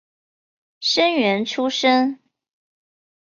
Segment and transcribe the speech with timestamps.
[0.79, 2.19] 生员出身。